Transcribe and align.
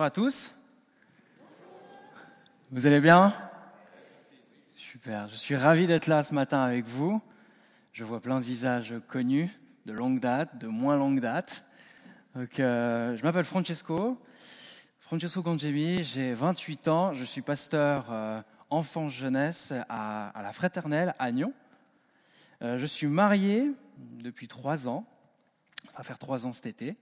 Bonjour 0.00 0.06
à 0.06 0.10
tous. 0.12 0.54
Vous 2.70 2.86
allez 2.86 3.00
bien? 3.00 3.34
Super, 4.74 5.28
je 5.28 5.36
suis 5.36 5.56
ravi 5.56 5.86
d'être 5.86 6.06
là 6.06 6.22
ce 6.22 6.32
matin 6.32 6.62
avec 6.62 6.86
vous. 6.86 7.20
Je 7.92 8.02
vois 8.02 8.18
plein 8.20 8.40
de 8.40 8.44
visages 8.44 8.94
connus, 9.08 9.50
de 9.84 9.92
longue 9.92 10.18
date, 10.18 10.56
de 10.56 10.68
moins 10.68 10.96
longue 10.96 11.20
date. 11.20 11.66
Donc, 12.34 12.58
euh, 12.58 13.14
je 13.14 13.22
m'appelle 13.22 13.44
Francesco, 13.44 14.18
Francesco 15.00 15.42
Congemi, 15.42 16.02
j'ai 16.02 16.32
28 16.32 16.88
ans, 16.88 17.12
je 17.12 17.24
suis 17.24 17.42
pasteur 17.42 18.06
euh, 18.10 18.40
enfance-jeunesse 18.70 19.74
à, 19.90 20.32
la 20.34 20.52
Fraternelle 20.54 21.14
à 21.18 21.30
Nyon. 21.30 21.52
Euh, 22.62 22.78
je 22.78 22.86
suis 22.86 23.06
marié 23.06 23.70
depuis 23.98 24.48
trois 24.48 24.88
ans, 24.88 25.04
on 25.92 25.98
va 25.98 26.04
faire 26.04 26.18
trois 26.18 26.46
ans 26.46 26.54
cet 26.54 26.64
été. 26.64 26.96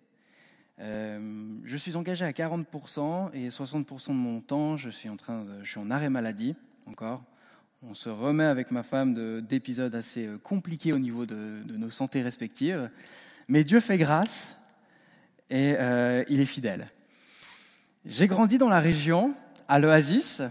Euh, 0.81 1.59
je 1.65 1.77
suis 1.77 1.97
engagé 1.97 2.25
à 2.25 2.31
40% 2.31 3.33
et 3.33 3.49
60% 3.49 4.09
de 4.09 4.13
mon 4.13 4.41
temps, 4.41 4.77
je 4.77 4.91
suis 4.91 5.09
en, 5.09 5.91
arrêt 5.91 6.11
maladie 6.11 6.55
encore. 6.87 7.23
On 7.83 7.95
se 7.95 8.09
remet 8.09 8.45
avec 8.45 8.71
ma 8.71 8.83
femme 8.83 9.43
d'épisodes 9.43 9.95
assez 9.95 10.27
euh, 10.27 10.39
compliqués 10.39 10.93
au 10.93 10.99
niveau 10.99 11.27
de, 11.27 11.63
nos 11.67 11.91
santé 11.91 12.23
respectives. 12.23 12.91
Mais 13.49 13.65
Dieu 13.65 13.81
fait 13.81 13.99
grâce 13.99 14.49
et 15.51 15.75
euh, 15.79 16.25
il 16.29 16.41
est 16.41 16.47
fidèle. 16.47 16.89
J'ai 18.05 18.29
grandi 18.29 18.59
dans 18.59 18.69
la 18.69 18.81
région, 18.81 19.35
à 19.67 19.79
l'Oasis. 19.79 20.43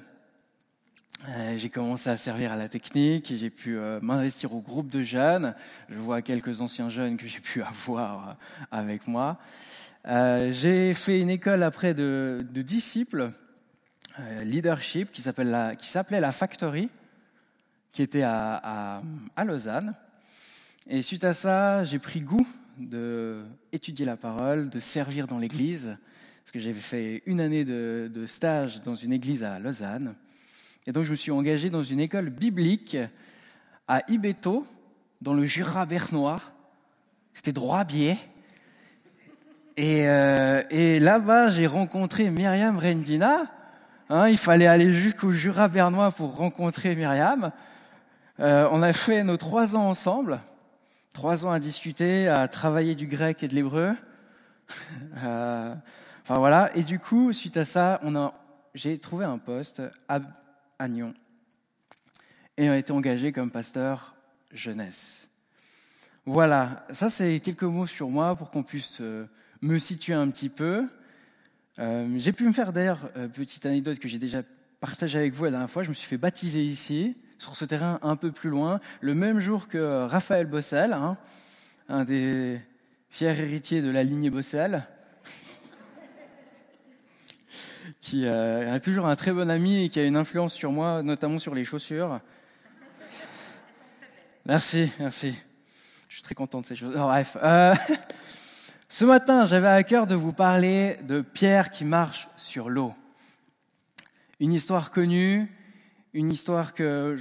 J'ai 1.55 1.69
commencé 1.69 2.09
à 2.11 2.15
servir 2.15 2.51
à 2.51 2.55
la 2.55 2.69
technique, 2.69 3.33
j'ai 3.35 3.49
pu 3.49 3.75
m'investir 4.01 4.53
au 4.53 4.61
groupe 4.61 4.87
de 4.87 5.01
jeunes. 5.01 5.55
Je 5.89 5.97
vois 5.97 6.21
quelques 6.21 6.61
anciens 6.61 6.89
jeunes 6.89 7.17
que 7.17 7.25
j'ai 7.25 7.39
pu 7.39 7.63
avoir 7.63 8.37
avec 8.69 9.07
moi. 9.07 9.39
Euh, 10.07 10.53
j'ai 10.53 10.93
fait 10.93 11.19
une 11.19 11.29
école 11.29 11.63
après 11.63 11.93
de, 11.93 12.45
disciples, 12.53 13.31
euh, 14.19 14.43
leadership, 14.43 15.11
qui 15.11 15.21
s'appelait 15.21 16.19
la, 16.21 16.31
Factory, 16.31 16.89
qui 17.91 18.03
était 18.03 18.23
à, 18.23 19.01
Lausanne. 19.45 19.95
Et 20.89 21.01
suite 21.01 21.25
à 21.25 21.33
ça, 21.33 21.83
j'ai 21.83 21.99
pris 21.99 22.21
goût 22.21 22.47
d'étudier 22.77 24.05
la 24.05 24.15
parole, 24.15 24.69
de 24.69 24.79
servir 24.79 25.27
dans 25.27 25.39
l'église, 25.39 25.97
parce 26.39 26.51
que 26.53 26.59
j'avais 26.59 26.73
fait 26.73 27.23
une 27.25 27.41
année 27.41 27.65
de, 27.65 28.09
de, 28.13 28.25
stage 28.25 28.81
dans 28.83 28.95
une 28.95 29.11
église 29.11 29.43
à 29.43 29.59
Lausanne. 29.59 30.15
Et 30.85 30.93
donc 30.93 31.03
je 31.03 31.11
me 31.11 31.15
suis 31.15 31.31
engagé 31.31 31.69
dans 31.69 31.83
une 31.83 31.99
école 31.99 32.29
biblique 32.29 32.95
à 33.89 34.09
Ibeto, 34.09 34.65
dans 35.21 35.33
le 35.33 35.45
Jura 35.45 35.85
bernois. 35.85 36.41
C'était 37.33 37.51
droit 37.51 37.83
biais. 37.83 38.17
Et, 39.77 40.09
euh, 40.09 40.63
et 40.71 40.99
là-bas, 40.99 41.51
j'ai 41.51 41.67
rencontré 41.67 42.31
Myriam 42.31 42.79
Rendina. 42.79 43.45
Hein, 44.09 44.27
il 44.27 44.37
fallait 44.37 44.65
aller 44.65 44.91
jusqu'au 44.91 45.29
Jura 45.29 45.67
bernois 45.67 46.11
pour 46.11 46.35
rencontrer 46.35 46.95
Myriam. 46.95 47.51
Euh, 48.39 48.67
on 48.71 48.81
a 48.81 48.91
fait 48.91 49.23
nos 49.23 49.37
trois 49.37 49.75
ans 49.75 49.87
ensemble, 49.87 50.39
trois 51.13 51.45
ans 51.45 51.51
à 51.51 51.59
discuter, 51.59 52.27
à 52.27 52.47
travailler 52.47 52.95
du 52.95 53.05
grec 53.05 53.43
et 53.43 53.47
de 53.47 53.53
l'hébreu. 53.53 53.93
euh, 55.23 55.75
enfin 56.23 56.39
voilà. 56.39 56.75
Et 56.75 56.81
du 56.81 56.97
coup, 56.97 57.31
suite 57.31 57.57
à 57.57 57.65
ça, 57.65 57.99
on 58.01 58.15
a, 58.15 58.33
j'ai 58.73 58.97
trouvé 58.97 59.25
un 59.25 59.37
poste 59.37 59.83
à, 60.09 60.19
à 60.79 60.87
Nyon 60.87 61.13
et 62.57 62.67
on 62.67 62.73
a 62.73 62.77
été 62.77 62.93
engagé 62.93 63.31
comme 63.31 63.51
pasteur 63.51 64.15
jeunesse. 64.51 65.27
Voilà, 66.25 66.83
ça 66.91 67.11
c'est 67.11 67.39
quelques 67.41 67.61
mots 67.61 67.85
sur 67.85 68.09
moi 68.09 68.35
pour 68.35 68.49
qu'on 68.49 68.63
puisse 68.63 69.01
me 69.61 69.79
situer 69.79 70.13
un 70.13 70.29
petit 70.29 70.49
peu. 70.49 70.87
Euh, 71.79 72.07
j'ai 72.17 72.31
pu 72.31 72.45
me 72.45 72.51
faire 72.51 72.73
d'ailleurs, 72.73 73.09
euh, 73.17 73.27
petite 73.27 73.65
anecdote 73.65 73.99
que 73.99 74.07
j'ai 74.07 74.17
déjà 74.17 74.41
partagée 74.79 75.19
avec 75.19 75.33
vous 75.33 75.45
la 75.45 75.51
dernière 75.51 75.69
fois, 75.69 75.83
je 75.83 75.89
me 75.89 75.93
suis 75.93 76.07
fait 76.07 76.17
baptiser 76.17 76.63
ici, 76.63 77.17
sur 77.37 77.55
ce 77.55 77.65
terrain 77.65 77.99
un 78.01 78.15
peu 78.15 78.31
plus 78.31 78.49
loin, 78.49 78.79
le 79.01 79.13
même 79.13 79.39
jour 79.39 79.67
que 79.67 80.05
Raphaël 80.05 80.47
Bossel, 80.47 80.93
hein, 80.93 81.17
un 81.89 82.03
des 82.03 82.59
fiers 83.09 83.27
héritiers 83.27 83.81
de 83.81 83.89
la 83.89 84.03
lignée 84.03 84.29
Bossel, 84.29 84.83
qui 88.01 88.25
euh, 88.25 88.73
a 88.73 88.79
toujours 88.79 89.07
un 89.07 89.15
très 89.15 89.31
bon 89.31 89.49
ami 89.49 89.85
et 89.85 89.89
qui 89.89 89.99
a 89.99 90.03
une 90.03 90.17
influence 90.17 90.53
sur 90.53 90.71
moi, 90.71 91.03
notamment 91.03 91.39
sur 91.39 91.53
les 91.53 91.65
chaussures. 91.65 92.19
Merci, 94.45 94.91
merci. 94.99 95.35
Je 96.07 96.15
suis 96.15 96.23
très 96.23 96.35
content 96.35 96.61
de 96.61 96.65
ces 96.65 96.75
choses. 96.75 96.95
bref. 96.95 97.37
Ce 98.97 99.05
matin, 99.05 99.45
j'avais 99.45 99.67
à 99.67 99.83
cœur 99.83 100.07
de 100.07 100.15
vous 100.15 100.33
parler 100.33 100.97
de 101.03 101.21
Pierre 101.21 101.69
qui 101.69 101.85
marche 101.85 102.27
sur 102.35 102.67
l'eau. 102.67 102.95
Une 104.39 104.51
histoire 104.51 104.89
connue, 104.89 105.51
une 106.13 106.31
histoire 106.31 106.73
que 106.73 107.15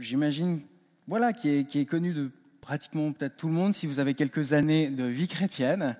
j'imagine, 0.00 0.60
voilà, 1.06 1.32
qui 1.32 1.48
est, 1.48 1.88
connue 1.88 2.14
de 2.14 2.32
pratiquement 2.60 3.12
peut-être 3.12 3.36
tout 3.36 3.46
le 3.46 3.52
monde 3.52 3.74
si 3.74 3.86
vous 3.86 4.00
avez 4.00 4.14
quelques 4.14 4.54
années 4.54 4.88
de 4.90 5.04
vie 5.04 5.28
chrétienne. 5.28 5.96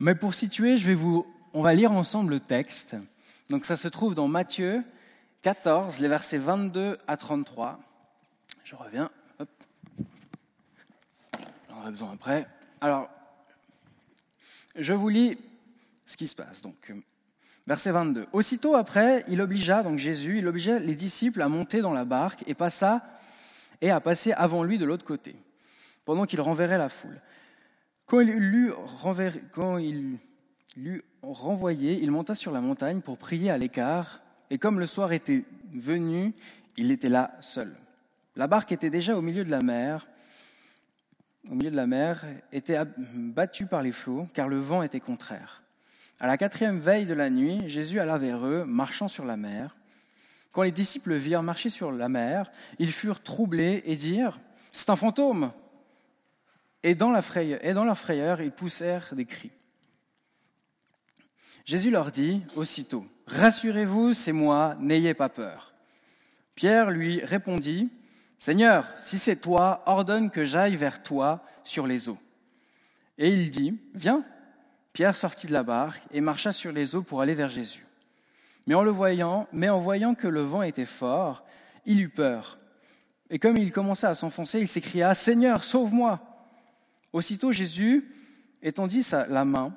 Mais 0.00 0.14
pour 0.14 0.32
situer, 0.32 0.78
je 0.78 0.86
vais 0.86 0.94
vous, 0.94 1.26
on 1.52 1.60
va 1.60 1.74
lire 1.74 1.92
ensemble 1.92 2.30
le 2.30 2.40
texte. 2.40 2.96
Donc 3.50 3.66
ça 3.66 3.76
se 3.76 3.88
trouve 3.88 4.14
dans 4.14 4.28
Matthieu 4.28 4.82
14, 5.42 5.98
les 5.98 6.08
versets 6.08 6.38
22 6.38 6.96
à 7.06 7.18
33. 7.18 7.80
Je 8.64 8.76
reviens. 8.76 9.10
J'en 11.68 11.80
aurai 11.82 11.90
besoin 11.90 12.12
après. 12.14 12.46
Alors, 12.80 13.10
je 14.76 14.92
vous 14.92 15.08
lis 15.08 15.38
ce 16.06 16.16
qui 16.16 16.26
se 16.26 16.34
passe. 16.34 16.60
Donc, 16.62 16.92
verset 17.66 17.92
22. 17.92 18.26
Aussitôt 18.32 18.74
après, 18.74 19.24
il 19.28 19.40
obligea, 19.40 19.82
donc 19.82 19.98
Jésus, 19.98 20.38
il 20.38 20.46
obligea 20.46 20.78
les 20.78 20.94
disciples 20.94 21.42
à 21.42 21.48
monter 21.48 21.80
dans 21.80 21.92
la 21.92 22.04
barque 22.04 22.42
et 22.46 22.54
passa 22.54 23.04
et 23.80 23.90
à 23.90 24.00
passer 24.00 24.32
avant 24.32 24.62
lui 24.62 24.78
de 24.78 24.84
l'autre 24.84 25.04
côté, 25.04 25.34
pendant 26.04 26.24
qu'il 26.24 26.40
renverrait 26.40 26.78
la 26.78 26.88
foule. 26.88 27.20
Quand 28.06 28.20
il 28.20 28.36
l'eut 30.76 31.02
renvoyé, 31.22 31.98
il 32.00 32.10
monta 32.10 32.34
sur 32.34 32.52
la 32.52 32.60
montagne 32.60 33.00
pour 33.00 33.18
prier 33.18 33.50
à 33.50 33.58
l'écart, 33.58 34.20
et 34.50 34.58
comme 34.58 34.78
le 34.78 34.86
soir 34.86 35.12
était 35.12 35.44
venu, 35.72 36.34
il 36.76 36.90
était 36.90 37.08
là 37.08 37.36
seul. 37.40 37.74
La 38.36 38.46
barque 38.46 38.72
était 38.72 38.90
déjà 38.90 39.16
au 39.16 39.22
milieu 39.22 39.44
de 39.44 39.50
la 39.50 39.60
mer, 39.60 40.06
au 41.50 41.54
milieu 41.54 41.70
de 41.70 41.76
la 41.76 41.86
mer, 41.86 42.24
était 42.52 42.78
battu 43.14 43.66
par 43.66 43.82
les 43.82 43.92
flots, 43.92 44.28
car 44.34 44.48
le 44.48 44.58
vent 44.58 44.82
était 44.82 45.00
contraire. 45.00 45.62
À 46.20 46.26
la 46.26 46.38
quatrième 46.38 46.78
veille 46.78 47.06
de 47.06 47.14
la 47.14 47.30
nuit, 47.30 47.68
Jésus 47.68 47.98
alla 47.98 48.18
vers 48.18 48.46
eux, 48.46 48.64
marchant 48.64 49.08
sur 49.08 49.24
la 49.24 49.36
mer. 49.36 49.76
Quand 50.52 50.62
les 50.62 50.70
disciples 50.70 51.14
virent 51.14 51.42
marcher 51.42 51.70
sur 51.70 51.90
la 51.90 52.08
mer, 52.08 52.52
ils 52.78 52.92
furent 52.92 53.22
troublés 53.22 53.82
et 53.86 53.96
dirent 53.96 54.38
C'est 54.70 54.90
un 54.90 54.96
fantôme 54.96 55.50
et 56.82 56.94
dans, 56.94 57.10
la 57.10 57.22
frayeur, 57.22 57.64
et 57.64 57.74
dans 57.74 57.84
leur 57.84 57.98
frayeur, 57.98 58.40
ils 58.40 58.50
poussèrent 58.50 59.14
des 59.14 59.24
cris. 59.24 59.52
Jésus 61.64 61.90
leur 61.90 62.10
dit 62.10 62.42
aussitôt 62.56 63.06
Rassurez-vous, 63.26 64.14
c'est 64.14 64.32
moi, 64.32 64.76
n'ayez 64.80 65.14
pas 65.14 65.28
peur. 65.28 65.72
Pierre 66.54 66.90
lui 66.90 67.24
répondit 67.24 67.88
Seigneur, 68.42 68.88
si 68.98 69.20
c'est 69.20 69.36
toi, 69.36 69.84
ordonne 69.86 70.28
que 70.28 70.44
j'aille 70.44 70.74
vers 70.74 71.04
toi 71.04 71.44
sur 71.62 71.86
les 71.86 72.08
eaux. 72.08 72.18
Et 73.16 73.28
il 73.28 73.50
dit, 73.50 73.78
Viens. 73.94 74.24
Pierre 74.92 75.14
sortit 75.14 75.46
de 75.46 75.52
la 75.52 75.62
barque 75.62 76.02
et 76.10 76.20
marcha 76.20 76.50
sur 76.50 76.72
les 76.72 76.96
eaux 76.96 77.02
pour 77.02 77.20
aller 77.20 77.36
vers 77.36 77.50
Jésus. 77.50 77.86
Mais 78.66 78.74
en 78.74 78.82
le 78.82 78.90
voyant, 78.90 79.46
mais 79.52 79.68
en 79.68 79.78
voyant 79.78 80.16
que 80.16 80.26
le 80.26 80.40
vent 80.40 80.64
était 80.64 80.86
fort, 80.86 81.44
il 81.86 82.00
eut 82.00 82.08
peur. 82.08 82.58
Et 83.30 83.38
comme 83.38 83.56
il 83.58 83.70
commença 83.70 84.08
à 84.08 84.16
s'enfoncer, 84.16 84.58
il 84.58 84.66
s'écria, 84.66 85.14
Seigneur, 85.14 85.62
sauve-moi. 85.62 86.18
Aussitôt 87.12 87.52
Jésus 87.52 88.10
étendit 88.60 89.04
sa, 89.04 89.24
la 89.28 89.44
main, 89.44 89.72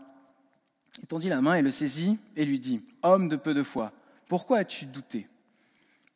étendit 1.04 1.30
la 1.30 1.40
main 1.40 1.54
et 1.54 1.62
le 1.62 1.70
saisit 1.70 2.18
et 2.36 2.46
lui 2.46 2.58
dit, 2.58 2.84
Homme 3.04 3.30
de 3.30 3.36
peu 3.36 3.54
de 3.54 3.62
foi, 3.62 3.92
pourquoi 4.28 4.58
as-tu 4.58 4.88
douté? 4.88 5.28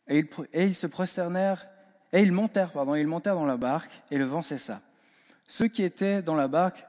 Et 0.08 0.18
ils, 0.18 0.28
et 0.52 0.66
ils 0.66 0.74
se 0.74 0.88
prosternèrent 0.88 1.64
et 2.12 2.22
ils 2.22 2.32
montèrent, 2.32 2.72
pardon, 2.72 2.96
ils 2.96 3.08
montèrent 3.08 3.36
dans 3.36 3.46
la 3.46 3.58
barque, 3.58 3.92
et 4.12 4.18
le 4.18 4.26
vent 4.26 4.42
cessa. 4.42 4.82
Ceux 5.48 5.68
qui 5.68 5.84
étaient 5.84 6.22
dans 6.22 6.36
la 6.36 6.48
barque 6.48 6.86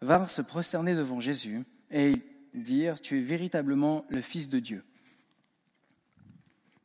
vinrent 0.00 0.30
se 0.30 0.42
prosterner 0.42 0.94
devant 0.94 1.20
Jésus, 1.20 1.64
et 1.90 2.12
dirent, 2.54 3.00
Tu 3.00 3.18
es 3.18 3.22
véritablement 3.22 4.04
le 4.08 4.20
Fils 4.20 4.48
de 4.48 4.58
Dieu. 4.58 4.84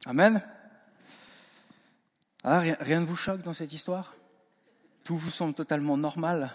Amen. 0.06 0.42
Ah, 2.44 2.60
rien 2.60 3.02
ne 3.02 3.06
vous 3.06 3.16
choque 3.16 3.42
dans 3.42 3.54
cette 3.54 3.74
histoire? 3.74 4.14
Tout 5.04 5.18
vous 5.18 5.30
semble 5.30 5.54
totalement 5.54 5.98
normal? 5.98 6.52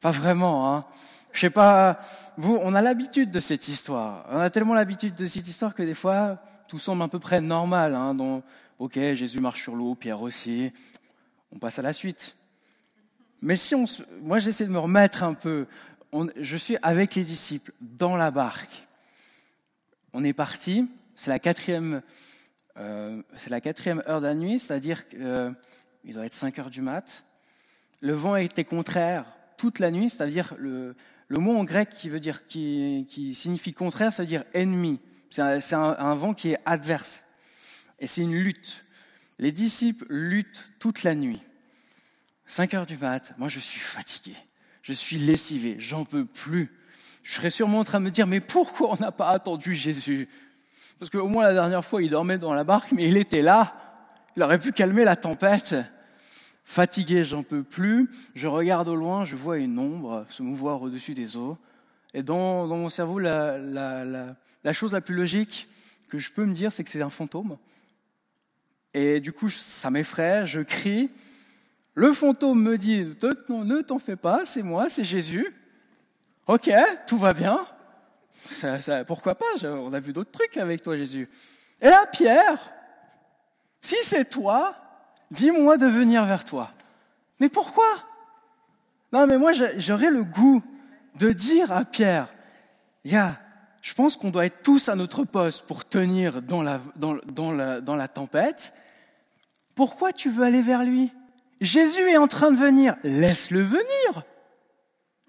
Pas 0.00 0.10
vraiment, 0.10 0.74
hein 0.74 0.84
Je 1.32 1.40
sais 1.40 1.50
pas, 1.50 2.00
vous, 2.36 2.58
on 2.60 2.74
a 2.74 2.82
l'habitude 2.82 3.30
de 3.30 3.40
cette 3.40 3.68
histoire. 3.68 4.26
On 4.30 4.40
a 4.40 4.50
tellement 4.50 4.74
l'habitude 4.74 5.14
de 5.14 5.26
cette 5.26 5.46
histoire 5.46 5.74
que 5.74 5.82
des 5.82 5.94
fois, 5.94 6.38
tout 6.66 6.78
semble 6.78 7.02
à 7.02 7.08
peu 7.08 7.18
près 7.18 7.40
normal. 7.40 7.94
Hein, 7.94 8.42
ok, 8.78 8.94
Jésus 9.14 9.40
marche 9.40 9.62
sur 9.62 9.74
l'eau, 9.74 9.94
Pierre 9.94 10.22
aussi, 10.22 10.72
on 11.52 11.58
passe 11.58 11.78
à 11.78 11.82
la 11.82 11.92
suite. 11.92 12.36
Mais 13.42 13.56
si 13.56 13.74
on, 13.74 13.84
moi 14.20 14.38
j'essaie 14.38 14.64
de 14.64 14.70
me 14.70 14.78
remettre 14.78 15.22
un 15.22 15.34
peu, 15.34 15.66
on, 16.12 16.28
je 16.36 16.56
suis 16.56 16.76
avec 16.82 17.14
les 17.14 17.24
disciples 17.24 17.72
dans 17.80 18.16
la 18.16 18.30
barque. 18.30 18.86
on 20.12 20.24
est 20.24 20.32
parti, 20.32 20.88
c'est 21.14 21.30
la 21.30 21.38
quatrième, 21.38 22.02
euh, 22.76 23.22
c'est 23.36 23.50
la 23.50 23.60
quatrième 23.60 24.02
heure 24.08 24.20
de 24.20 24.26
la 24.26 24.34
nuit, 24.34 24.58
c'est-à-dire 24.58 25.08
qu'il 25.08 25.22
euh, 25.22 25.50
doit 26.04 26.26
être 26.26 26.34
5 26.34 26.58
heures 26.58 26.70
du 26.70 26.80
mat. 26.80 27.24
Le 28.00 28.14
vent 28.14 28.36
était 28.36 28.64
contraire 28.64 29.24
toute 29.56 29.80
la 29.80 29.90
nuit, 29.90 30.08
c'est-à-dire 30.08 30.54
le, 30.58 30.94
le 31.26 31.38
mot 31.38 31.56
en 31.56 31.64
grec 31.64 31.90
qui 31.90 32.08
veut 32.08 32.20
dire 32.20 32.46
qui, 32.46 33.06
qui 33.08 33.34
signifie 33.34 33.74
contraire, 33.74 34.12
ça 34.12 34.22
veut 34.22 34.28
dire 34.28 34.44
ennemi. 34.54 35.00
C'est 35.30 35.42
un, 35.74 35.82
un, 35.98 36.14
vent 36.14 36.32
qui 36.32 36.52
est 36.52 36.58
adverse. 36.64 37.22
Et 38.00 38.06
c'est 38.06 38.22
une 38.22 38.34
lutte. 38.34 38.84
Les 39.38 39.52
disciples 39.52 40.06
luttent 40.08 40.72
toute 40.78 41.02
la 41.02 41.14
nuit. 41.14 41.40
5 42.46 42.74
heures 42.74 42.86
du 42.86 42.96
mat, 42.96 43.34
moi 43.38 43.48
je 43.48 43.58
suis 43.58 43.80
fatigué, 43.80 44.34
je 44.82 44.94
suis 44.94 45.18
lessivé, 45.18 45.76
j'en 45.78 46.04
peux 46.04 46.24
plus. 46.24 46.72
Je 47.22 47.34
serais 47.34 47.50
sûrement 47.50 47.80
en 47.80 47.84
train 47.84 48.00
de 48.00 48.06
me 48.06 48.10
dire, 48.10 48.26
mais 48.26 48.40
pourquoi 48.40 48.92
on 48.92 48.96
n'a 48.96 49.12
pas 49.12 49.28
attendu 49.28 49.74
Jésus? 49.74 50.28
Parce 50.98 51.10
qu'au 51.10 51.28
moins 51.28 51.44
la 51.44 51.52
dernière 51.52 51.84
fois, 51.84 52.02
il 52.02 52.08
dormait 52.08 52.38
dans 52.38 52.54
la 52.54 52.64
barque, 52.64 52.92
mais 52.92 53.06
il 53.06 53.18
était 53.18 53.42
là. 53.42 53.74
Il 54.34 54.42
aurait 54.42 54.58
pu 54.58 54.72
calmer 54.72 55.04
la 55.04 55.14
tempête. 55.14 55.74
Fatigué, 56.64 57.24
j'en 57.24 57.42
peux 57.42 57.62
plus. 57.62 58.10
Je 58.34 58.46
regarde 58.46 58.88
au 58.88 58.96
loin, 58.96 59.24
je 59.24 59.36
vois 59.36 59.58
une 59.58 59.78
ombre 59.78 60.24
se 60.30 60.42
mouvoir 60.42 60.80
au-dessus 60.80 61.12
des 61.12 61.36
eaux. 61.36 61.58
Et 62.14 62.22
dans, 62.22 62.66
mon 62.66 62.88
cerveau, 62.88 63.18
la 63.18 64.36
chose 64.72 64.92
la 64.92 65.00
plus 65.02 65.14
logique 65.14 65.68
que 66.08 66.18
je 66.18 66.32
peux 66.32 66.46
me 66.46 66.54
dire, 66.54 66.72
c'est 66.72 66.82
que 66.82 66.90
c'est 66.90 67.02
un 67.02 67.10
fantôme. 67.10 67.58
Et 68.94 69.20
du 69.20 69.32
coup, 69.32 69.48
ça 69.48 69.90
m'effraie, 69.90 70.46
je 70.46 70.60
crie. 70.60 71.10
Le 71.94 72.12
fantôme 72.12 72.62
me 72.62 72.78
dit, 72.78 73.04
ne 73.04 73.80
t'en 73.82 73.98
fais 73.98 74.16
pas, 74.16 74.46
c'est 74.46 74.62
moi, 74.62 74.88
c'est 74.88 75.04
Jésus. 75.04 75.52
Ok, 76.46 76.70
tout 77.06 77.18
va 77.18 77.32
bien. 77.34 77.66
pourquoi 79.06 79.34
pas 79.34 79.46
On 79.62 79.92
a 79.92 80.00
vu 80.00 80.12
d'autres 80.12 80.30
trucs 80.30 80.56
avec 80.56 80.82
toi, 80.82 80.96
Jésus. 80.96 81.28
Et 81.80 81.86
là, 81.86 82.06
Pierre, 82.06 82.72
si 83.82 83.96
c'est 84.02 84.24
toi, 84.24 84.74
dis-moi 85.30 85.76
de 85.76 85.86
venir 85.86 86.24
vers 86.24 86.44
toi. 86.44 86.72
Mais 87.40 87.48
pourquoi? 87.48 88.04
Non, 89.12 89.26
mais 89.26 89.38
moi, 89.38 89.52
j'aurais 89.76 90.10
le 90.10 90.22
goût 90.22 90.62
de 91.16 91.30
dire 91.30 91.72
à 91.72 91.84
Pierre, 91.84 92.28
yeah, 93.04 93.40
je 93.82 93.94
pense 93.94 94.16
qu'on 94.16 94.30
doit 94.30 94.46
être 94.46 94.62
tous 94.62 94.88
à 94.88 94.96
notre 94.96 95.24
poste 95.24 95.66
pour 95.66 95.84
tenir 95.84 96.42
dans 96.42 96.62
la, 96.62 96.80
dans, 96.96 97.52
la, 97.52 97.80
dans 97.80 97.96
la 97.96 98.08
tempête. 98.08 98.72
Pourquoi 99.74 100.12
tu 100.12 100.30
veux 100.30 100.44
aller 100.44 100.62
vers 100.62 100.82
lui? 100.82 101.12
Jésus 101.60 102.08
est 102.08 102.16
en 102.16 102.28
train 102.28 102.50
de 102.50 102.56
venir. 102.56 102.94
Laisse-le 103.02 103.62
venir. 103.62 104.24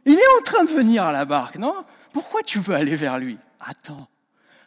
Il 0.05 0.13
est 0.13 0.37
en 0.39 0.41
train 0.43 0.63
de 0.63 0.69
venir 0.69 1.03
à 1.03 1.11
la 1.11 1.25
barque, 1.25 1.57
non? 1.57 1.75
Pourquoi 2.13 2.41
tu 2.41 2.59
veux 2.59 2.75
aller 2.75 2.95
vers 2.95 3.19
lui? 3.19 3.37
Attends. 3.59 4.07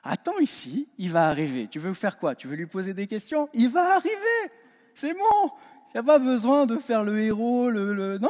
Attends 0.05 0.39
ici, 0.39 0.89
il 0.99 1.13
va 1.13 1.29
arriver. 1.29 1.69
Tu 1.69 1.79
veux 1.79 1.95
faire 1.95 2.19
quoi? 2.19 2.35
Tu 2.35 2.49
veux 2.49 2.57
lui 2.57 2.67
poser 2.67 2.95
des 2.95 3.07
questions? 3.07 3.49
Il 3.55 3.69
va 3.69 3.95
arriver. 3.95 4.51
C'est 4.95 5.15
bon. 5.15 5.51
Il 5.89 5.97
n'y 5.97 6.01
a 6.01 6.03
pas 6.03 6.19
besoin 6.19 6.67
de 6.67 6.77
faire 6.77 7.05
le 7.05 7.21
héros, 7.21 7.71
le... 7.71 8.19
Non 8.19 8.29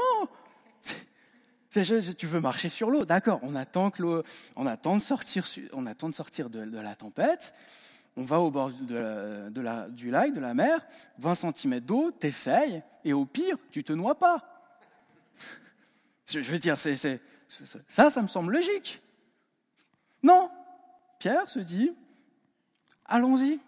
tu 1.72 2.26
veux 2.26 2.40
marcher 2.40 2.68
sur 2.68 2.90
l'eau, 2.90 3.04
d'accord, 3.04 3.40
on 3.42 3.56
attend, 3.56 3.90
que 3.90 4.22
sortir, 5.00 5.46
on 5.72 5.86
attend 5.86 6.08
de, 6.08 6.14
sortir 6.14 6.50
de, 6.50 6.78
la 6.78 6.94
tempête, 6.94 7.54
on 8.16 8.24
va 8.24 8.40
au 8.40 8.50
bord 8.50 8.70
du 8.70 10.10
lac, 10.10 10.34
de 10.34 10.40
la 10.40 10.54
mer, 10.54 10.86
20 11.18 11.34
cm 11.34 11.80
d'eau, 11.80 12.10
t'essayes, 12.10 12.82
et 13.04 13.14
au 13.14 13.24
pire, 13.24 13.56
tu 13.70 13.82
te 13.82 13.92
noies 13.92 14.18
pas. 14.18 14.64
Je 16.26 16.40
veux 16.40 16.58
dire, 16.58 16.78
c'est, 16.78 16.96
ça, 17.88 18.10
ça 18.10 18.22
me 18.22 18.28
semble 18.28 18.52
logique. 18.52 19.00
Non, 20.22 20.50
Pierre 21.18 21.48
se 21.48 21.58
dit, 21.58 21.92
allons-y. 23.06 23.60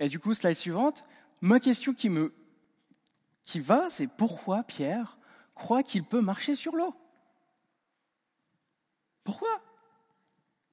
Et 0.00 0.08
du 0.08 0.18
coup, 0.18 0.34
slide 0.34 0.56
suivante, 0.56 1.04
ma 1.40 1.60
question 1.60 1.94
qui 1.94 2.08
me 2.08 2.32
qui 3.44 3.60
va, 3.60 3.88
c'est 3.88 4.08
pourquoi 4.08 4.62
Pierre 4.62 5.16
croit 5.54 5.82
qu'il 5.82 6.04
peut 6.04 6.20
marcher 6.20 6.54
sur 6.54 6.76
l'eau? 6.76 6.94
Pourquoi? 9.28 9.60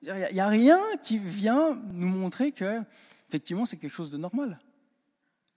Il 0.01 0.13
n'y 0.31 0.39
a, 0.39 0.47
rien 0.47 0.79
qui 1.03 1.17
vient 1.17 1.75
nous 1.91 2.07
montrer 2.07 2.53
que, 2.53 2.81
effectivement, 3.27 3.65
c'est 3.65 3.75
quelque 3.75 3.91
chose 3.93 4.11
de 4.11 4.17
normal, 4.17 4.61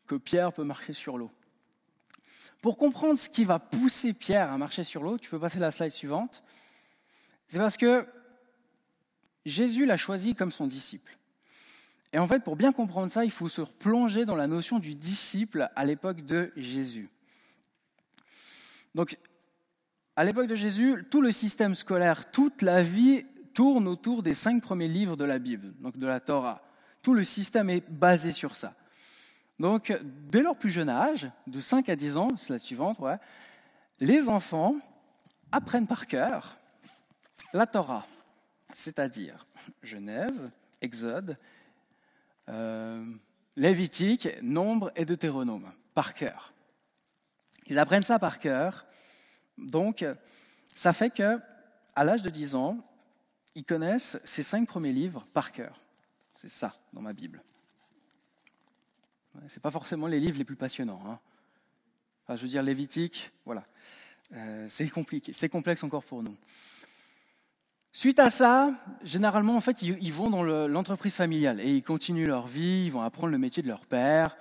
que 0.09 0.17
Pierre 0.17 0.53
peut 0.53 0.65
marcher 0.65 0.95
sur 0.95 1.17
l'eau. 1.17 1.31
Pour 2.61 2.77
comprendre 2.77 3.17
ce 3.17 3.29
qui 3.29 3.45
va 3.45 3.61
pousser 3.61 4.15
Pierre 4.15 4.51
à 4.51 4.59
marcher 4.59 4.83
sur 4.83 5.05
l'eau, 5.05 5.17
tu 5.17 5.31
peux 5.31 5.39
passer 5.39 5.61
la 5.61 5.71
slide 5.71 5.93
suivante. 5.93 6.43
C'est 7.47 7.59
parce 7.59 7.77
que 7.77 8.05
Jésus 9.47 9.87
l'a 9.87 9.97
choisi 9.97 10.35
comme 10.35 10.51
son 10.51 10.67
disciple. 10.67 11.17
Et 12.13 12.19
en 12.19 12.27
fait, 12.27 12.43
pour 12.43 12.57
bien 12.57 12.73
comprendre 12.73 13.13
ça, 13.13 13.25
il 13.25 13.31
faut 13.31 13.49
se 13.49 13.61
replonger 13.61 14.27
dans 14.27 14.35
la 14.35 14.49
notion 14.49 14.81
du 14.81 14.97
disciple 14.97 15.71
à 15.77 15.85
l'époque 15.85 16.23
de 16.23 16.53
Jésus. 16.57 17.09
Donc, 18.97 19.17
à 20.19 20.25
l'époque 20.25 20.49
de 20.49 20.57
Jésus, 20.57 21.05
tout 21.09 21.21
le 21.21 21.31
système 21.31 21.77
scolaire, 21.77 22.29
toute 22.33 22.63
la 22.63 22.83
vie 22.83 23.25
tourne 23.55 23.87
autour 23.87 24.25
des 24.25 24.35
cinq 24.35 24.61
premiers 24.61 24.89
livres 24.89 25.17
de 25.17 25.23
la 25.23 25.39
Bible, 25.39 25.73
donc 25.79 25.97
de 25.97 26.07
la 26.09 26.19
Torah. 26.19 26.61
Tout 27.03 27.15
le 27.15 27.23
système 27.23 27.71
est 27.71 27.89
basé 27.89 28.33
sur 28.33 28.57
ça. 28.57 28.75
Donc, 29.61 29.97
dès 30.03 30.43
leur 30.43 30.57
plus 30.57 30.71
jeune 30.71 30.89
âge, 30.89 31.31
de 31.47 31.61
5 31.61 31.89
à 31.89 31.95
10 31.95 32.17
ans, 32.17 32.29
c'est 32.37 32.53
la 32.53 32.59
suivante, 32.59 32.99
les 34.01 34.29
enfants 34.29 34.75
apprennent 35.53 35.87
par 35.87 36.09
cœur 36.09 36.57
la 37.53 37.69
Torah, 37.69 38.05
c'est-à-dire 38.73 39.47
Genèse, 39.85 40.51
Exode, 40.81 41.37
euh, 42.49 43.07
Lévitique, 43.55 44.29
Nombre 44.43 44.91
et 44.97 45.05
Deutéronome, 45.05 45.71
par 45.95 46.13
cœur. 46.13 46.53
Ils 47.69 47.79
apprennent 47.79 48.03
ça 48.03 48.19
par 48.19 48.41
cœur, 48.41 48.85
donc 49.59 50.05
ça 50.67 50.93
fait 50.93 51.11
que, 51.11 51.39
à 51.95 52.05
l'âge 52.05 52.23
de 52.23 52.31
10 52.31 52.55
ans, 52.55 52.79
ils 53.55 53.65
connaissent 53.65 54.19
ces 54.25 54.43
cinq 54.43 54.69
premiers 54.69 54.93
livres 54.93 55.27
par 55.33 55.53
cœur. 55.53 55.81
C'est 56.35 56.49
ça 56.49 56.77
dans 56.93 57.03
ma 57.03 57.13
Bible. 57.13 57.43
Ce 59.49 59.61
pas 59.61 59.71
forcément 59.71 60.07
les 60.07 60.21
livres 60.21 60.39
les 60.39 60.45
plus 60.45 60.57
passionnants. 60.57 61.03
Hein. 61.07 61.19
Enfin, 62.25 62.37
je 62.37 62.43
veux 62.43 62.49
dire, 62.49 62.63
Lévitique, 62.63 63.33
voilà. 63.45 63.65
Euh, 64.35 64.67
c'est 64.69 64.89
compliqué, 64.89 65.33
c'est 65.33 65.49
complexe 65.49 65.83
encore 65.83 66.05
pour 66.05 66.23
nous. 66.23 66.37
Suite 67.93 68.19
à 68.19 68.31
ça, 68.31 68.73
généralement, 69.03 69.57
en 69.57 69.61
fait, 69.61 69.83
ils, 69.83 70.13
vont 70.13 70.31
dans 70.31 70.43
l'entreprise 70.43 71.15
familiale 71.15 71.61
et 71.61 71.75
ils 71.75 71.83
continuent 71.83 72.27
leur 72.27 72.47
vie, 72.47 72.85
ils 72.87 72.93
vont 72.93 73.01
apprendre 73.01 73.33
le 73.33 73.39
métier 73.39 73.63
de 73.63 73.69
leur 73.69 73.87
père, 73.87 74.37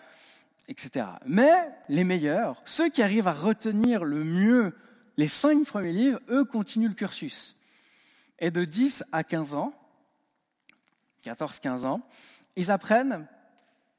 etc. 0.68 1.08
Mais 1.26 1.70
les 1.90 2.04
meilleurs, 2.04 2.62
ceux 2.66 2.90
qui 2.90 3.02
arrivent 3.02 3.28
à 3.28 3.34
retenir 3.34 4.04
le 4.04 4.24
mieux 4.24 4.76
les 5.18 5.28
cinq 5.28 5.66
premiers 5.66 5.94
livres, 5.94 6.20
eux 6.30 6.46
continuent 6.46 6.90
le 6.90 6.94
cursus. 6.94 7.56
Et 8.40 8.52
de 8.52 8.64
10 8.64 9.04
à 9.12 9.24
15 9.24 9.56
ans, 9.56 9.74
14-15 11.24 11.86
ans, 11.86 12.08
ils 12.56 12.72
apprennent 12.72 13.28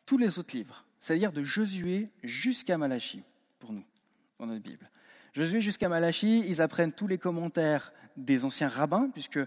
tous 0.07 0.17
les 0.17 0.39
autres 0.39 0.57
livres 0.57 0.85
c'est-à-dire 1.01 1.33
de 1.33 1.43
Josué 1.43 2.11
jusqu'à 2.23 2.79
Malachie, 2.79 3.23
pour 3.59 3.73
nous, 3.73 3.85
dans 4.39 4.47
notre 4.47 4.63
Bible. 4.63 4.91
Josué 5.33 5.61
jusqu'à 5.61 5.89
Malachie, 5.89 6.45
ils 6.47 6.61
apprennent 6.61 6.93
tous 6.93 7.07
les 7.07 7.19
commentaires 7.19 7.93
des 8.17 8.45
anciens 8.45 8.69
rabbins, 8.69 9.11
puisque 9.13 9.39
euh, 9.39 9.47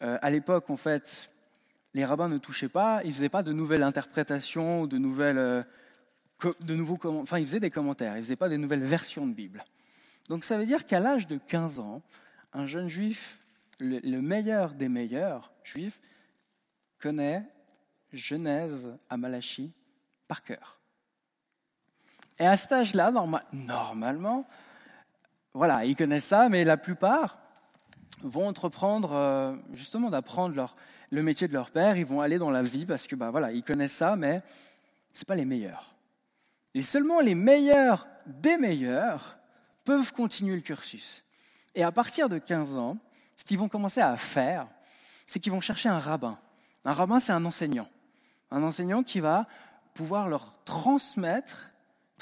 à 0.00 0.30
l'époque, 0.30 0.68
en 0.70 0.76
fait, 0.76 1.30
les 1.94 2.04
rabbins 2.04 2.28
ne 2.28 2.38
touchaient 2.38 2.68
pas, 2.68 3.00
ils 3.04 3.08
ne 3.08 3.14
faisaient 3.14 3.28
pas 3.28 3.42
de 3.42 3.52
nouvelles 3.52 3.82
interprétations, 3.82 4.86
de 4.86 4.98
nouvelles, 4.98 5.38
euh, 5.38 5.62
de 6.60 6.74
nouveaux, 6.74 6.98
enfin, 7.20 7.38
ils 7.38 7.46
faisaient 7.46 7.60
des 7.60 7.70
commentaires, 7.70 8.14
ils 8.14 8.20
ne 8.20 8.24
faisaient 8.24 8.36
pas 8.36 8.48
de 8.48 8.56
nouvelles 8.56 8.84
versions 8.84 9.26
de 9.26 9.32
Bible. 9.32 9.64
Donc 10.28 10.44
ça 10.44 10.58
veut 10.58 10.66
dire 10.66 10.86
qu'à 10.86 11.00
l'âge 11.00 11.26
de 11.26 11.36
15 11.36 11.78
ans, 11.78 12.02
un 12.52 12.66
jeune 12.66 12.88
juif, 12.88 13.40
le 13.80 14.20
meilleur 14.20 14.74
des 14.74 14.88
meilleurs 14.88 15.52
juifs, 15.64 16.00
connaît 16.98 17.44
Genèse 18.12 18.88
à 19.10 19.16
Malachie 19.16 19.72
par 20.28 20.42
cœur. 20.42 20.78
Et 22.38 22.46
à 22.46 22.56
cet 22.56 22.72
âge-là, 22.72 23.12
normalement, 23.52 24.46
voilà, 25.54 25.84
ils 25.84 25.96
connaissent 25.96 26.26
ça, 26.26 26.48
mais 26.48 26.64
la 26.64 26.76
plupart 26.76 27.38
vont 28.22 28.46
entreprendre 28.46 29.12
euh, 29.12 29.54
justement 29.74 30.10
d'apprendre 30.10 30.74
le 31.10 31.22
métier 31.22 31.48
de 31.48 31.52
leur 31.52 31.70
père. 31.70 31.96
Ils 31.96 32.06
vont 32.06 32.20
aller 32.20 32.38
dans 32.38 32.50
la 32.50 32.62
vie 32.62 32.86
parce 32.86 33.06
que 33.06 33.16
bah, 33.16 33.30
voilà, 33.30 33.52
ils 33.52 33.62
connaissent 33.62 33.92
ça, 33.92 34.16
mais 34.16 34.42
ce 35.12 35.24
pas 35.24 35.34
les 35.34 35.44
meilleurs. 35.44 35.94
Et 36.74 36.82
seulement 36.82 37.20
les 37.20 37.34
meilleurs 37.34 38.06
des 38.26 38.56
meilleurs 38.56 39.36
peuvent 39.84 40.12
continuer 40.12 40.54
le 40.54 40.62
cursus. 40.62 41.24
Et 41.74 41.82
à 41.82 41.92
partir 41.92 42.28
de 42.28 42.38
15 42.38 42.76
ans, 42.76 42.98
ce 43.36 43.44
qu'ils 43.44 43.58
vont 43.58 43.68
commencer 43.68 44.00
à 44.00 44.16
faire, 44.16 44.68
c'est 45.26 45.40
qu'ils 45.40 45.52
vont 45.52 45.60
chercher 45.60 45.88
un 45.88 45.98
rabbin. 45.98 46.38
Un 46.84 46.92
rabbin, 46.92 47.20
c'est 47.20 47.32
un 47.32 47.44
enseignant. 47.44 47.88
Un 48.50 48.62
enseignant 48.62 49.02
qui 49.02 49.20
va 49.20 49.46
pouvoir 49.94 50.28
leur 50.28 50.54
transmettre 50.64 51.72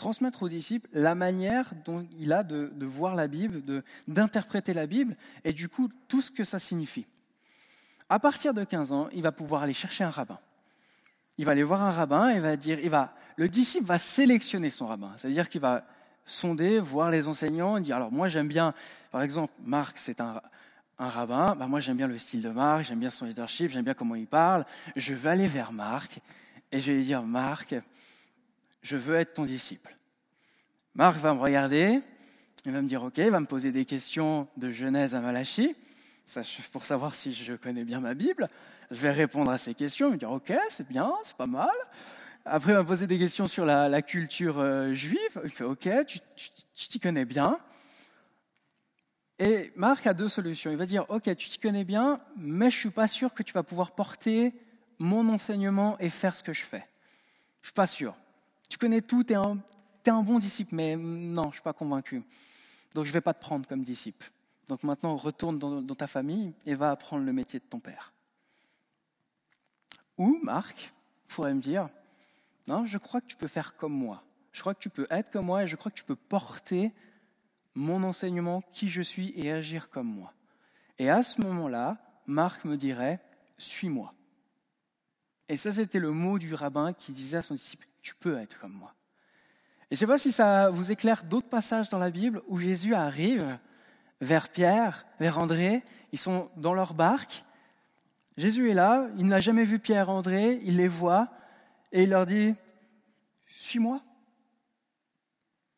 transmettre 0.00 0.42
aux 0.42 0.48
disciples 0.48 0.88
la 0.94 1.14
manière 1.14 1.74
dont 1.84 2.06
il 2.18 2.32
a 2.32 2.42
de, 2.42 2.72
voir 2.86 3.14
la 3.14 3.28
Bible, 3.28 3.82
d'interpréter 4.08 4.72
la 4.72 4.86
Bible, 4.86 5.14
et 5.44 5.52
du 5.52 5.68
coup 5.68 5.90
tout 6.08 6.22
ce 6.22 6.30
que 6.30 6.42
ça 6.42 6.58
signifie. 6.58 7.06
À 8.08 8.18
partir 8.18 8.54
de 8.54 8.64
15 8.64 8.92
ans, 8.92 9.08
il 9.12 9.22
va 9.22 9.30
pouvoir 9.30 9.62
aller 9.62 9.74
chercher 9.74 10.02
un 10.02 10.08
rabbin. 10.08 10.38
il 11.36 11.44
va 11.44 11.52
aller 11.52 11.62
voir 11.62 11.82
un 11.82 11.90
rabbin 11.90 12.30
et 12.30 12.40
va 12.40 12.56
dire, 12.56 12.80
il 12.80 12.88
va, 12.88 13.14
le 13.36 13.50
disciple 13.50 13.84
va 13.84 13.98
sélectionner 13.98 14.70
son 14.70 14.86
rabbin. 14.86 15.12
C'est-à-dire 15.18 15.50
qu'il 15.50 15.60
va 15.60 15.84
sonder, 16.24 16.78
voir 16.78 17.10
les 17.10 17.28
enseignants 17.28 17.80
dire, 17.80 17.96
alors 17.96 18.12
moi 18.12 18.28
j'aime 18.28 18.48
bien, 18.48 18.74
par 19.10 19.22
exemple, 19.22 19.52
Marc 19.64 19.98
c'est 19.98 20.20
un, 20.20 20.40
un 20.98 21.08
rabbin, 21.08 21.54
bah 21.56 21.66
moi 21.66 21.80
j'aime 21.80 21.96
bien 21.96 22.06
le 22.06 22.18
style 22.18 22.42
de 22.42 22.50
Marc, 22.50 22.84
j'aime 22.84 23.00
bien 23.00 23.10
son 23.10 23.24
leadership, 23.24 23.70
j'aime 23.70 23.84
bien 23.84 23.94
comment 23.94 24.14
il 24.14 24.26
parle, 24.26 24.66
je 24.96 25.14
vais 25.14 25.30
aller 25.30 25.46
vers 25.46 25.72
Marc 25.72 26.20
et 26.72 26.80
je 26.80 26.92
vais 26.92 26.98
lui 26.98 27.04
dire, 27.04 27.22
Marc, 27.22 27.74
je 28.82 28.96
veux 28.96 29.16
être 29.16 29.34
ton 29.34 29.44
disciple. 29.44 29.96
Marc 30.94 31.18
va 31.18 31.34
me 31.34 31.40
regarder, 31.40 32.00
il 32.64 32.72
va 32.72 32.82
me 32.82 32.88
dire, 32.88 33.02
ok, 33.02 33.18
il 33.18 33.30
va 33.30 33.40
me 33.40 33.46
poser 33.46 33.72
des 33.72 33.84
questions 33.84 34.46
de 34.56 34.70
Genèse 34.70 35.14
à 35.14 35.20
Malachie, 35.20 35.74
pour 36.72 36.84
savoir 36.84 37.14
si 37.14 37.32
je 37.32 37.54
connais 37.54 37.84
bien 37.84 38.00
ma 38.00 38.14
Bible. 38.14 38.48
Je 38.90 39.00
vais 39.00 39.10
répondre 39.10 39.50
à 39.50 39.58
ces 39.58 39.74
questions, 39.74 40.08
il 40.08 40.12
me 40.12 40.16
dire, 40.16 40.30
ok, 40.30 40.52
c'est 40.68 40.88
bien, 40.88 41.10
c'est 41.22 41.36
pas 41.36 41.46
mal. 41.46 41.70
Après, 42.52 42.72
il 42.72 42.78
me 42.78 42.84
poser 42.84 43.06
des 43.06 43.16
questions 43.16 43.46
sur 43.46 43.64
la, 43.64 44.02
culture 44.02 44.58
euh, 44.58 44.92
juive. 44.92 45.40
Il 45.44 45.50
fait, 45.50 45.62
ok, 45.62 45.88
tu 46.04 46.88
t'y 46.88 46.98
connais 46.98 47.24
bien. 47.24 47.60
Et 49.38 49.72
Marc 49.76 50.04
a 50.08 50.14
deux 50.14 50.28
solutions. 50.28 50.72
Il 50.72 50.76
va 50.76 50.84
dire, 50.84 51.06
ok, 51.10 51.36
tu 51.36 51.48
t'y 51.48 51.60
connais 51.60 51.84
bien, 51.84 52.20
mais 52.36 52.68
je 52.72 52.76
ne 52.76 52.80
suis 52.80 52.90
pas 52.90 53.06
sûr 53.06 53.32
que 53.34 53.44
tu 53.44 53.52
vas 53.52 53.62
pouvoir 53.62 53.92
porter 53.92 54.52
mon 54.98 55.28
enseignement 55.28 55.96
et 56.00 56.10
faire 56.10 56.34
ce 56.34 56.42
que 56.42 56.52
je 56.52 56.64
fais. 56.64 56.84
Je 57.60 57.66
ne 57.66 57.66
suis 57.66 57.72
pas 57.72 57.86
sûr. 57.86 58.16
Tu 58.68 58.78
connais 58.78 59.00
tout, 59.00 59.22
tu 59.22 59.32
es, 59.32 59.36
un 59.36 60.22
bon 60.24 60.40
disciple, 60.40 60.74
mais 60.74 60.96
non, 60.96 61.44
je 61.44 61.48
ne 61.48 61.52
suis 61.52 61.62
pas 61.62 61.72
convaincu. 61.72 62.20
Donc 62.94 63.04
je 63.04 63.10
ne 63.10 63.14
vais 63.14 63.20
pas 63.20 63.32
te 63.32 63.40
prendre 63.40 63.68
comme 63.68 63.84
disciple. 63.84 64.28
Donc 64.66 64.82
maintenant, 64.82 65.14
retourne 65.14 65.60
dans, 65.60 65.94
ta 65.94 66.08
famille 66.08 66.52
et 66.66 66.74
va 66.74 66.90
apprendre 66.90 67.24
le 67.24 67.32
métier 67.32 67.60
de 67.60 67.64
ton 67.64 67.78
père. 67.78 68.12
Ou 70.18 70.40
Marc 70.42 70.92
pourrait 71.28 71.54
me 71.54 71.60
dire, 71.60 71.88
non, 72.70 72.86
je 72.86 72.98
crois 72.98 73.20
que 73.20 73.26
tu 73.26 73.34
peux 73.34 73.48
faire 73.48 73.74
comme 73.74 73.92
moi. 73.92 74.22
Je 74.52 74.60
crois 74.60 74.74
que 74.74 74.78
tu 74.78 74.90
peux 74.90 75.08
être 75.10 75.32
comme 75.32 75.46
moi 75.46 75.64
et 75.64 75.66
je 75.66 75.74
crois 75.74 75.90
que 75.90 75.96
tu 75.96 76.04
peux 76.04 76.14
porter 76.14 76.92
mon 77.74 78.04
enseignement, 78.04 78.62
qui 78.72 78.88
je 78.88 79.02
suis 79.02 79.32
et 79.34 79.50
agir 79.50 79.90
comme 79.90 80.06
moi. 80.06 80.32
Et 80.96 81.10
à 81.10 81.24
ce 81.24 81.40
moment-là, 81.40 81.96
Marc 82.26 82.64
me 82.64 82.76
dirait, 82.76 83.18
suis-moi. 83.58 84.14
Et 85.48 85.56
ça, 85.56 85.72
c'était 85.72 85.98
le 85.98 86.12
mot 86.12 86.38
du 86.38 86.54
rabbin 86.54 86.92
qui 86.92 87.10
disait 87.10 87.38
à 87.38 87.42
son 87.42 87.54
disciple, 87.54 87.88
tu 88.02 88.14
peux 88.14 88.38
être 88.38 88.60
comme 88.60 88.74
moi. 88.74 88.94
Et 89.90 89.96
je 89.96 89.96
ne 89.96 89.98
sais 89.98 90.06
pas 90.06 90.18
si 90.18 90.30
ça 90.30 90.70
vous 90.70 90.92
éclaire 90.92 91.24
d'autres 91.24 91.48
passages 91.48 91.88
dans 91.88 91.98
la 91.98 92.10
Bible 92.10 92.40
où 92.46 92.60
Jésus 92.60 92.94
arrive 92.94 93.58
vers 94.20 94.48
Pierre, 94.48 95.06
vers 95.18 95.38
André, 95.38 95.82
ils 96.12 96.20
sont 96.20 96.48
dans 96.56 96.74
leur 96.74 96.94
barque. 96.94 97.44
Jésus 98.36 98.70
est 98.70 98.74
là, 98.74 99.08
il 99.16 99.26
n'a 99.26 99.40
jamais 99.40 99.64
vu 99.64 99.80
Pierre 99.80 100.08
André, 100.08 100.60
il 100.62 100.76
les 100.76 100.86
voit 100.86 101.32
et 101.92 102.04
il 102.04 102.10
leur 102.10 102.26
dit, 102.26 102.54
suis-moi. 103.48 104.02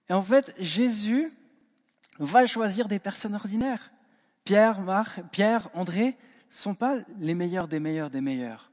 Et 0.08 0.12
en 0.12 0.22
fait, 0.22 0.54
Jésus 0.58 1.32
va 2.18 2.46
choisir 2.46 2.88
des 2.88 2.98
personnes 2.98 3.34
ordinaires. 3.34 3.90
Pierre, 4.44 4.80
Marc, 4.80 5.22
Pierre, 5.30 5.68
André 5.74 6.16
sont 6.50 6.74
pas 6.74 6.96
les 7.18 7.34
meilleurs 7.34 7.68
des 7.68 7.80
meilleurs 7.80 8.10
des 8.10 8.20
meilleurs. 8.20 8.70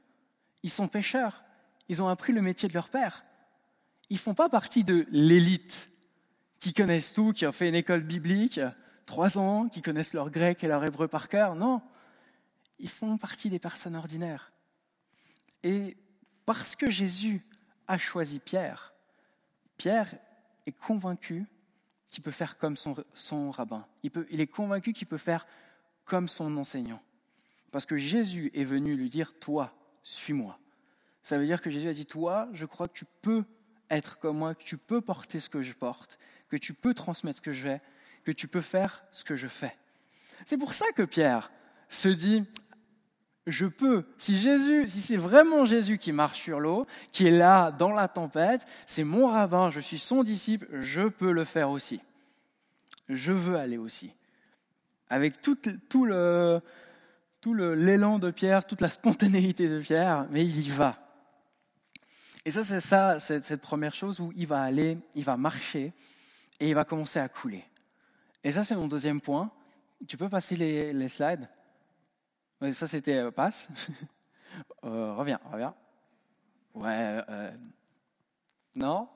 Ils 0.62 0.70
sont 0.70 0.88
pêcheurs. 0.88 1.42
Ils 1.88 2.02
ont 2.02 2.08
appris 2.08 2.32
le 2.32 2.42
métier 2.42 2.68
de 2.68 2.74
leur 2.74 2.90
père. 2.90 3.24
Ils 4.10 4.18
font 4.18 4.34
pas 4.34 4.48
partie 4.48 4.84
de 4.84 5.06
l'élite 5.10 5.90
qui 6.58 6.74
connaissent 6.74 7.14
tout, 7.14 7.32
qui 7.32 7.46
ont 7.46 7.52
fait 7.52 7.68
une 7.68 7.74
école 7.74 8.02
biblique, 8.02 8.60
trois 9.06 9.38
ans, 9.38 9.68
qui 9.68 9.80
connaissent 9.80 10.12
leur 10.12 10.30
grec 10.30 10.62
et 10.62 10.68
leur 10.68 10.84
hébreu 10.84 11.08
par 11.08 11.28
cœur. 11.28 11.54
Non, 11.54 11.80
ils 12.78 12.88
font 12.88 13.16
partie 13.16 13.48
des 13.48 13.58
personnes 13.58 13.96
ordinaires. 13.96 14.52
Et 15.62 15.96
parce 16.52 16.74
que 16.74 16.90
Jésus 16.90 17.46
a 17.86 17.96
choisi 17.96 18.40
Pierre, 18.40 18.92
Pierre 19.76 20.12
est 20.66 20.72
convaincu 20.72 21.46
qu'il 22.08 22.24
peut 22.24 22.32
faire 22.32 22.58
comme 22.58 22.76
son, 22.76 23.52
rabbin. 23.52 23.86
Il, 24.02 24.10
il 24.30 24.40
est 24.40 24.48
convaincu 24.48 24.92
qu'il 24.92 25.06
peut 25.06 25.16
faire 25.16 25.46
comme 26.04 26.26
son 26.26 26.56
enseignant. 26.56 27.00
Parce 27.70 27.86
que 27.86 27.96
Jésus 27.96 28.50
est 28.52 28.64
venu 28.64 28.96
lui 28.96 29.08
dire, 29.08 29.32
toi, 29.38 29.72
suis-moi. 30.02 30.58
Ça 31.22 31.38
veut 31.38 31.46
dire 31.46 31.62
que 31.62 31.70
Jésus 31.70 31.86
a 31.86 31.94
dit, 31.94 32.04
toi, 32.04 32.48
je 32.52 32.66
crois 32.66 32.88
que 32.88 32.94
tu 32.94 33.04
peux 33.22 33.44
être 33.88 34.18
comme 34.18 34.38
moi, 34.38 34.56
que 34.56 34.64
tu 34.64 34.76
peux 34.76 35.00
porter 35.00 35.38
ce 35.38 35.48
que 35.48 35.62
je 35.62 35.72
porte, 35.72 36.18
que 36.48 36.56
tu 36.56 36.74
peux 36.74 36.94
transmettre 36.94 37.36
ce 37.36 37.42
que 37.42 37.52
je 37.52 37.62
fais, 37.62 37.82
que 38.24 38.32
tu 38.32 38.48
peux 38.48 38.60
faire 38.60 39.04
ce 39.12 39.22
que 39.22 39.36
je 39.36 39.46
fais. 39.46 39.78
C'est 40.44 40.58
pour 40.58 40.74
ça 40.74 40.86
que 40.96 41.04
Pierre 41.04 41.52
se 41.88 42.08
dit, 42.08 42.44
je 43.46 43.66
peux. 43.66 44.04
Si 44.18 44.38
Jésus, 44.38 44.86
si 44.88 45.00
c'est 45.00 45.16
vraiment 45.16 45.64
Jésus 45.64 45.98
qui 45.98 46.12
marche 46.12 46.40
sur 46.40 46.60
l'eau, 46.60 46.86
qui 47.12 47.26
est 47.26 47.30
là 47.30 47.70
dans 47.70 47.90
la 47.90 48.08
tempête, 48.08 48.66
c'est 48.86 49.04
mon 49.04 49.28
rabbin, 49.28 49.70
je 49.70 49.80
suis 49.80 49.98
son 49.98 50.22
disciple, 50.22 50.68
je 50.80 51.02
peux 51.02 51.32
le 51.32 51.44
faire 51.44 51.70
aussi. 51.70 52.00
Je 53.08 53.32
veux 53.32 53.56
aller 53.56 53.78
aussi. 53.78 54.12
Avec 55.08 55.40
tout, 55.40 55.58
tout 55.88 56.04
le 56.04 56.60
tout 57.40 57.54
l'élan 57.54 58.18
de 58.18 58.30
Pierre, 58.30 58.66
toute 58.66 58.82
la 58.82 58.90
spontanéité 58.90 59.66
de 59.68 59.80
Pierre, 59.80 60.26
mais 60.30 60.44
il 60.44 60.60
y 60.60 60.68
va. 60.68 60.98
Et 62.44 62.50
ça, 62.50 62.64
c'est 62.64 62.80
ça, 62.80 63.18
cette 63.18 63.62
première 63.62 63.94
chose 63.94 64.20
où 64.20 64.30
il 64.36 64.46
va 64.46 64.62
aller, 64.62 64.98
il 65.14 65.24
va 65.24 65.38
marcher 65.38 65.94
et 66.58 66.68
il 66.68 66.74
va 66.74 66.84
commencer 66.84 67.18
à 67.18 67.28
couler. 67.28 67.64
Et 68.44 68.52
ça, 68.52 68.62
c'est 68.62 68.74
mon 68.74 68.88
deuxième 68.88 69.22
point. 69.22 69.50
Tu 70.06 70.18
peux 70.18 70.28
passer 70.28 70.56
les 70.56 71.08
slides? 71.08 71.48
Ça, 72.72 72.86
c'était 72.86 73.16
euh, 73.16 73.30
passe. 73.30 73.68
euh, 74.84 75.14
reviens, 75.14 75.40
reviens. 75.50 75.74
Ouais. 76.74 77.22
Euh, 77.28 77.50
non 78.74 79.08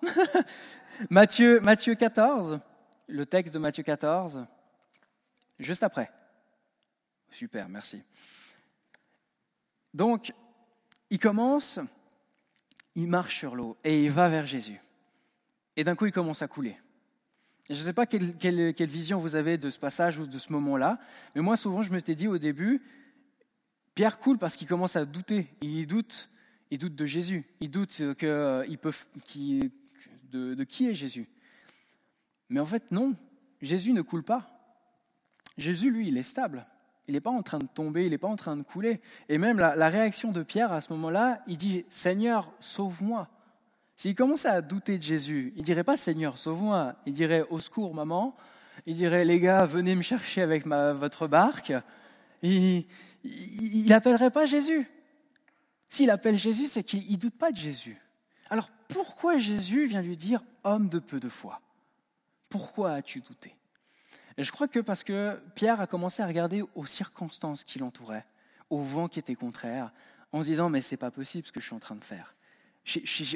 Matthieu, 1.10 1.60
Matthieu 1.60 1.94
14, 1.94 2.60
le 3.06 3.26
texte 3.26 3.54
de 3.54 3.58
Matthieu 3.58 3.82
14, 3.82 4.46
juste 5.58 5.82
après. 5.82 6.10
Super, 7.30 7.68
merci. 7.68 8.02
Donc, 9.92 10.32
il 11.10 11.18
commence, 11.18 11.78
il 12.94 13.08
marche 13.08 13.38
sur 13.38 13.54
l'eau 13.54 13.76
et 13.84 14.04
il 14.04 14.10
va 14.10 14.28
vers 14.28 14.46
Jésus. 14.46 14.80
Et 15.76 15.84
d'un 15.84 15.96
coup, 15.96 16.06
il 16.06 16.12
commence 16.12 16.42
à 16.42 16.48
couler. 16.48 16.76
Je 17.68 17.74
ne 17.74 17.78
sais 17.78 17.92
pas 17.92 18.06
quelle, 18.06 18.36
quelle, 18.36 18.88
vision 18.88 19.18
vous 19.18 19.36
avez 19.36 19.56
de 19.56 19.70
ce 19.70 19.78
passage 19.78 20.18
ou 20.18 20.26
de 20.26 20.38
ce 20.38 20.52
moment-là, 20.52 20.98
mais 21.34 21.40
moi, 21.40 21.56
souvent, 21.56 21.82
je 21.82 21.90
me 21.90 21.96
m'étais 21.96 22.14
dit 22.14 22.28
au 22.28 22.38
début, 22.38 22.82
Pierre 23.94 24.18
coule 24.18 24.38
parce 24.38 24.56
qu'il 24.56 24.66
commence 24.66 24.96
à 24.96 25.04
douter. 25.04 25.46
Il 25.60 25.86
doute, 25.86 26.28
il 26.70 26.78
doute 26.78 26.94
de 26.94 27.06
Jésus. 27.06 27.46
Il 27.60 27.70
doute 27.70 28.14
que, 28.18 28.64
il 28.68 28.78
peut, 28.78 28.92
de, 30.30 30.54
de 30.54 30.64
qui 30.64 30.88
est 30.88 30.94
Jésus. 30.94 31.28
Mais 32.48 32.60
en 32.60 32.66
fait, 32.66 32.90
non. 32.90 33.14
Jésus 33.62 33.92
ne 33.92 34.02
coule 34.02 34.24
pas. 34.24 34.50
Jésus, 35.56 35.90
lui, 35.90 36.08
il 36.08 36.18
est 36.18 36.24
stable. 36.24 36.66
Il 37.06 37.14
n'est 37.14 37.20
pas 37.20 37.30
en 37.30 37.42
train 37.42 37.58
de 37.58 37.66
tomber, 37.66 38.04
il 38.06 38.10
n'est 38.10 38.18
pas 38.18 38.28
en 38.28 38.36
train 38.36 38.56
de 38.56 38.62
couler. 38.62 39.00
Et 39.28 39.38
même 39.38 39.58
la, 39.58 39.76
la 39.76 39.88
réaction 39.88 40.32
de 40.32 40.42
Pierre 40.42 40.72
à 40.72 40.80
ce 40.80 40.92
moment-là, 40.94 41.42
il 41.46 41.58
dit 41.58 41.84
Seigneur, 41.88 42.50
sauve-moi. 42.60 43.28
S'il 43.96 44.14
commençait 44.14 44.48
à 44.48 44.60
douter 44.60 44.98
de 44.98 45.02
Jésus, 45.02 45.52
il 45.56 45.62
dirait 45.62 45.84
pas 45.84 45.96
Seigneur, 45.96 46.38
sauve-moi. 46.38 46.96
Il 47.06 47.12
dirait 47.12 47.44
Au 47.50 47.60
secours, 47.60 47.94
maman. 47.94 48.34
Il 48.86 48.96
dirait 48.96 49.24
Les 49.24 49.38
gars, 49.38 49.66
venez 49.66 49.94
me 49.94 50.02
chercher 50.02 50.42
avec 50.42 50.66
ma, 50.66 50.92
votre 50.92 51.28
barque. 51.28 51.72
Il, 52.42 52.86
il 53.24 53.86
n'appellerait 53.88 54.30
pas 54.30 54.46
Jésus. 54.46 54.86
S'il 55.88 56.10
appelle 56.10 56.38
Jésus, 56.38 56.66
c'est 56.66 56.84
qu'il 56.84 57.10
ne 57.10 57.16
doute 57.16 57.36
pas 57.38 57.52
de 57.52 57.56
Jésus. 57.56 57.96
Alors 58.50 58.68
pourquoi 58.88 59.38
Jésus 59.38 59.86
vient 59.86 60.02
lui 60.02 60.16
dire 60.16 60.42
homme 60.62 60.88
de 60.88 60.98
peu 60.98 61.20
de 61.20 61.28
foi? 61.28 61.60
Pourquoi 62.50 62.92
as-tu 62.92 63.20
douté? 63.20 63.56
Je 64.36 64.50
crois 64.50 64.68
que 64.68 64.80
parce 64.80 65.04
que 65.04 65.40
Pierre 65.54 65.80
a 65.80 65.86
commencé 65.86 66.22
à 66.22 66.26
regarder 66.26 66.62
aux 66.74 66.86
circonstances 66.86 67.64
qui 67.64 67.78
l'entouraient, 67.78 68.26
au 68.70 68.82
vent 68.82 69.08
qui 69.08 69.18
était 69.18 69.36
contraire, 69.36 69.92
en 70.32 70.42
se 70.42 70.48
disant 70.48 70.68
mais 70.68 70.80
c'est 70.80 70.96
pas 70.96 71.10
possible 71.10 71.46
ce 71.46 71.52
que 71.52 71.60
je 71.60 71.66
suis 71.66 71.74
en 71.74 71.80
train 71.80 71.94
de 71.94 72.04
faire. 72.04 72.34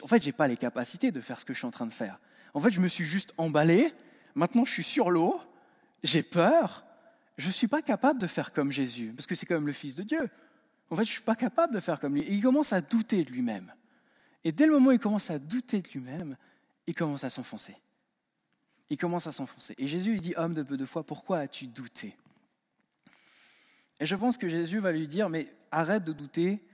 En 0.02 0.08
fait, 0.08 0.22
j'ai 0.22 0.32
pas 0.32 0.48
les 0.48 0.56
capacités 0.56 1.10
de 1.10 1.20
faire 1.20 1.40
ce 1.40 1.44
que 1.44 1.54
je 1.54 1.58
suis 1.58 1.66
en 1.66 1.70
train 1.70 1.86
de 1.86 1.92
faire. 1.92 2.20
En 2.54 2.60
fait, 2.60 2.70
je 2.70 2.80
me 2.80 2.88
suis 2.88 3.04
juste 3.04 3.32
emballé. 3.38 3.94
Maintenant, 4.34 4.64
je 4.64 4.72
suis 4.72 4.84
sur 4.84 5.10
l'eau. 5.10 5.40
J'ai 6.02 6.22
peur 6.22 6.84
je 7.38 7.46
ne 7.46 7.52
suis 7.52 7.68
pas 7.68 7.82
capable 7.82 8.20
de 8.20 8.26
faire 8.26 8.52
comme 8.52 8.72
Jésus, 8.72 9.12
parce 9.16 9.26
que 9.26 9.34
c'est 9.34 9.46
quand 9.46 9.54
même 9.54 9.66
le 9.66 9.72
Fils 9.72 9.94
de 9.94 10.02
Dieu. 10.02 10.28
En 10.90 10.96
fait, 10.96 11.04
je 11.04 11.10
ne 11.10 11.14
suis 11.14 11.22
pas 11.22 11.36
capable 11.36 11.72
de 11.72 11.80
faire 11.80 12.00
comme 12.00 12.14
lui. 12.14 12.22
Et 12.22 12.32
il 12.32 12.42
commence 12.42 12.72
à 12.72 12.80
douter 12.80 13.24
de 13.24 13.30
lui-même. 13.30 13.72
Et 14.42 14.50
dès 14.50 14.66
le 14.66 14.72
moment 14.72 14.88
où 14.88 14.92
il 14.92 14.98
commence 14.98 15.30
à 15.30 15.38
douter 15.38 15.80
de 15.80 15.88
lui-même, 15.88 16.36
il 16.86 16.94
commence 16.94 17.22
à 17.22 17.30
s'enfoncer. 17.30 17.76
Il 18.90 18.96
commence 18.96 19.26
à 19.26 19.32
s'enfoncer. 19.32 19.74
Et 19.78 19.86
Jésus 19.86 20.12
lui 20.12 20.20
dit, 20.20 20.34
homme 20.36 20.54
de 20.54 20.62
peu 20.62 20.76
de 20.76 20.84
foi, 20.84 21.04
pourquoi 21.04 21.38
as-tu 21.38 21.66
douté? 21.66 22.16
Et 24.00 24.06
je 24.06 24.16
pense 24.16 24.36
que 24.36 24.48
Jésus 24.48 24.80
va 24.80 24.90
lui 24.90 25.06
dire, 25.06 25.28
mais 25.28 25.54
arrête 25.70 26.04
de 26.04 26.12
douter 26.12 26.64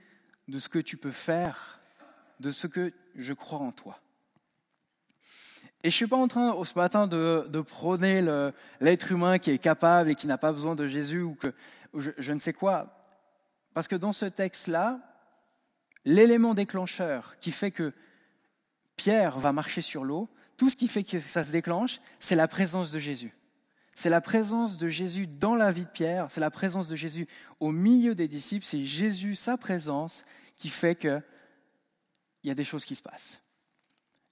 de 0.47 0.57
ce 0.57 0.69
que 0.69 0.79
tu 0.79 0.97
peux 0.97 1.11
faire, 1.11 1.79
de 2.39 2.49
ce 2.51 2.65
que 2.65 2.91
je 3.15 3.33
crois 3.33 3.59
en 3.59 3.71
toi. 3.71 3.99
Et 5.85 5.91
je 5.91 5.95
suis 5.95 6.07
pas 6.07 6.17
en 6.17 6.27
train 6.27 6.57
ce 6.65 6.73
matin 6.73 7.05
de, 7.05 7.61
prôner 7.61 8.19
l'être 8.81 9.11
humain 9.11 9.37
qui 9.37 9.51
est 9.51 9.59
capable 9.59 10.09
et 10.09 10.15
qui 10.15 10.25
n'a 10.25 10.39
pas 10.39 10.51
besoin 10.51 10.73
de 10.73 10.87
Jésus 10.87 11.21
ou, 11.21 11.35
que, 11.35 11.53
je, 11.93 12.33
ne 12.33 12.39
sais 12.39 12.53
quoi. 12.53 13.05
Parce 13.75 13.87
que 13.87 13.95
dans 13.95 14.11
ce 14.11 14.25
texte-là, 14.25 14.99
l'élément 16.03 16.55
déclencheur 16.55 17.37
qui 17.39 17.51
fait 17.51 17.69
que 17.69 17.93
Pierre 18.95 19.37
va 19.37 19.51
marcher 19.51 19.81
sur 19.81 20.05
l'eau, 20.05 20.27
tout 20.57 20.71
ce 20.71 20.75
qui 20.75 20.87
fait 20.87 21.03
que 21.03 21.19
ça 21.19 21.43
se 21.43 21.51
déclenche, 21.51 21.99
c'est 22.19 22.35
la 22.35 22.47
présence 22.47 22.91
de 22.91 22.97
Jésus. 22.97 23.33
C'est 23.93 24.09
la 24.09 24.21
présence 24.21 24.79
de 24.79 24.87
Jésus 24.87 25.27
dans 25.27 25.53
la 25.53 25.69
vie 25.69 25.85
de 25.85 25.91
Pierre, 25.91 26.31
c'est 26.31 26.41
la 26.41 26.49
présence 26.49 26.89
de 26.89 26.95
Jésus 26.95 27.27
au 27.59 27.71
milieu 27.71 28.15
des 28.15 28.27
disciples, 28.27 28.65
c'est 28.65 28.85
Jésus, 28.87 29.35
sa 29.35 29.55
présence, 29.55 30.25
qui 30.57 30.69
fait 30.69 30.95
qu'il 30.95 31.21
y 32.43 32.49
a 32.49 32.55
des 32.55 32.63
choses 32.63 32.85
qui 32.85 32.95
se 32.95 33.03
passent. 33.03 33.39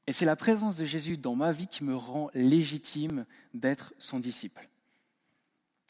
Et 0.07 0.11
c'est 0.11 0.25
la 0.25 0.35
présence 0.35 0.75
de 0.77 0.85
Jésus 0.85 1.17
dans 1.17 1.35
ma 1.35 1.51
vie 1.51 1.67
qui 1.67 1.83
me 1.83 1.95
rend 1.95 2.29
légitime 2.33 3.25
d'être 3.53 3.93
son 3.97 4.19
disciple. 4.19 4.67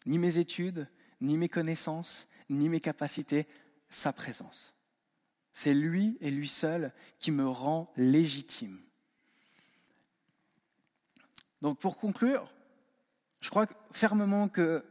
Ni 0.05 0.19
mes 0.19 0.37
études, 0.37 0.87
ni 1.21 1.37
mes 1.37 1.49
connaissances, 1.49 2.27
ni 2.49 2.69
mes 2.69 2.79
capacités, 2.79 3.47
sa 3.89 4.13
présence. 4.13 4.73
C'est 5.53 5.73
lui 5.73 6.17
et 6.19 6.31
lui 6.31 6.47
seul 6.47 6.93
qui 7.19 7.31
me 7.31 7.47
rend 7.47 7.91
légitime. 7.95 8.81
Donc 11.61 11.79
pour 11.79 11.97
conclure, 11.97 12.51
je 13.39 13.49
crois 13.49 13.67
fermement 13.91 14.47
que 14.47 14.83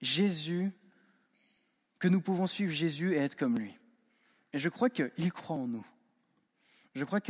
Jésus, 0.00 0.72
que 1.98 2.08
nous 2.08 2.20
pouvons 2.20 2.46
suivre 2.46 2.72
Jésus 2.72 3.14
et 3.14 3.18
être 3.18 3.36
comme 3.36 3.58
lui. 3.58 3.78
Et 4.52 4.58
je 4.58 4.68
crois 4.68 4.90
qu'il 4.90 5.32
croit 5.32 5.56
en 5.56 5.68
nous. 5.68 5.86
Je 6.94 7.04
crois 7.04 7.20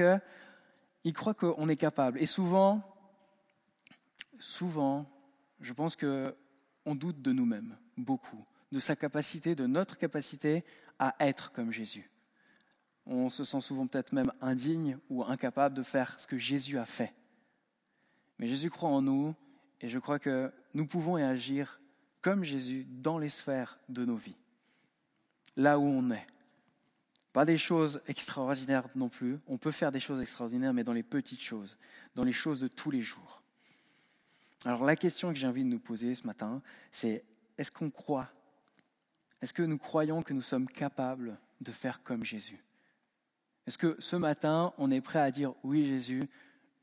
qu'il 1.03 1.13
croit 1.13 1.35
qu'on 1.35 1.69
est 1.69 1.77
capable. 1.77 2.21
Et 2.21 2.27
souvent, 2.27 2.83
souvent, 4.39 5.11
je 5.61 5.73
pense 5.73 5.97
qu'on 5.97 6.95
doute 6.95 7.21
de 7.21 7.33
nous-mêmes, 7.33 7.77
beaucoup, 7.97 8.45
de 8.71 8.79
sa 8.79 8.97
capacité, 8.97 9.55
de 9.55 9.67
notre 9.67 9.99
capacité 9.99 10.65
à 10.99 11.15
être 11.21 11.53
comme 11.53 11.73
Jésus. 11.73 12.11
On 13.05 13.31
se 13.31 13.45
sent 13.45 13.61
souvent 13.61 13.87
peut-être 13.87 14.13
même 14.13 14.33
indigne 14.41 14.99
ou 15.11 15.25
incapable 15.25 15.75
de 15.75 15.83
faire 15.83 16.19
ce 16.21 16.27
que 16.27 16.39
Jésus 16.39 16.79
a 16.79 16.85
fait. 16.85 17.15
Mais 18.39 18.47
Jésus 18.47 18.71
croit 18.71 18.91
en 18.91 19.03
nous 19.03 19.35
et 19.81 19.89
je 19.89 19.99
crois 19.99 20.21
que 20.21 20.53
nous 20.75 20.87
pouvons 20.87 21.17
agir 21.17 21.81
comme 22.21 22.45
Jésus 22.45 22.87
dans 22.89 23.19
les 23.19 23.29
sphères 23.29 23.81
de 23.89 24.05
nos 24.05 24.15
vies, 24.15 24.37
là 25.57 25.79
où 25.79 25.83
on 25.83 26.11
est. 26.13 26.27
Pas 27.33 27.45
des 27.45 27.57
choses 27.57 28.03
extraordinaires 28.07 28.89
non 28.95 29.09
plus. 29.09 29.39
On 29.47 29.57
peut 29.57 29.71
faire 29.71 29.91
des 29.91 30.01
choses 30.01 30.21
extraordinaires, 30.21 30.75
mais 30.75 30.85
dans 30.85 30.93
les 30.93 31.03
petites 31.03 31.41
choses, 31.41 31.79
dans 32.15 32.25
les 32.25 32.33
choses 32.33 32.61
de 32.61 32.69
tous 32.69 32.91
les 32.91 33.03
jours. 33.03 33.43
Alors 34.65 34.85
la 34.85 34.97
question 34.97 35.33
que 35.33 35.39
j'ai 35.39 35.47
envie 35.47 35.65
de 35.65 35.69
nous 35.69 35.81
poser 35.81 36.15
ce 36.15 36.27
matin, 36.27 36.63
c'est 36.91 37.25
est-ce 37.59 37.73
qu'on 37.73 37.91
croit? 37.91 38.29
Est-ce 39.41 39.55
que 39.55 39.63
nous 39.63 39.79
croyons 39.79 40.23
que 40.23 40.35
nous 40.35 40.43
sommes 40.43 40.67
capables 40.67 41.39
de 41.61 41.73
faire 41.73 42.03
comme 42.03 42.25
Jésus? 42.25 42.63
Est-ce 43.67 43.79
que 43.79 43.97
ce 43.99 44.17
matin, 44.17 44.73
on 44.79 44.91
est 44.91 45.01
prêt 45.01 45.21
à 45.21 45.31
dire 45.31 45.55
oui 45.63 45.87
Jésus, 45.87 46.29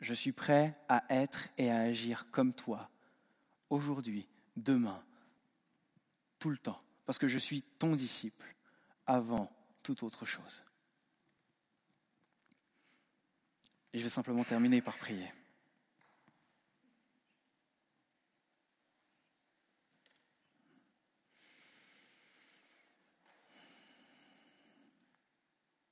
je 0.02 0.14
suis 0.14 0.32
prêt 0.32 0.78
à 0.88 1.04
être 1.10 1.48
et 1.58 1.70
à 1.70 1.80
agir 1.82 2.26
comme 2.32 2.54
toi, 2.54 2.90
aujourd'hui, 3.70 4.28
demain, 4.56 5.04
tout 6.40 6.50
le 6.50 6.58
temps, 6.58 6.82
parce 7.06 7.18
que 7.18 7.28
je 7.28 7.38
suis 7.38 7.62
ton 7.78 7.96
disciple 7.96 8.56
avant 9.06 9.52
autre 10.04 10.26
chose. 10.26 10.64
Et 13.94 14.00
je 14.00 14.04
vais 14.04 14.10
simplement 14.10 14.44
terminer 14.44 14.82
par 14.82 14.98
prier. 14.98 15.32